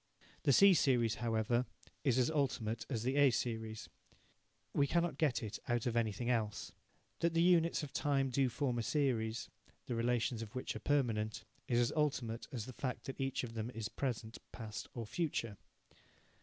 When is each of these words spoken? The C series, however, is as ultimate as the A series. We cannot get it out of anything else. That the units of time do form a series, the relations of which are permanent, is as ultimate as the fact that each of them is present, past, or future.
The 0.41 0.51
C 0.51 0.73
series, 0.73 1.13
however, 1.21 1.67
is 2.03 2.17
as 2.17 2.31
ultimate 2.31 2.87
as 2.89 3.03
the 3.03 3.17
A 3.17 3.29
series. 3.29 3.87
We 4.73 4.87
cannot 4.87 5.19
get 5.19 5.43
it 5.43 5.59
out 5.67 5.85
of 5.85 5.95
anything 5.95 6.27
else. 6.27 6.71
That 7.19 7.35
the 7.35 7.41
units 7.43 7.83
of 7.83 7.93
time 7.93 8.31
do 8.31 8.49
form 8.49 8.79
a 8.79 8.81
series, 8.81 9.47
the 9.85 9.93
relations 9.93 10.41
of 10.41 10.55
which 10.55 10.75
are 10.75 10.79
permanent, 10.79 11.43
is 11.67 11.77
as 11.77 11.91
ultimate 11.95 12.47
as 12.51 12.65
the 12.65 12.73
fact 12.73 13.03
that 13.05 13.21
each 13.21 13.43
of 13.43 13.53
them 13.53 13.69
is 13.75 13.89
present, 13.89 14.39
past, 14.51 14.87
or 14.95 15.05
future. 15.05 15.55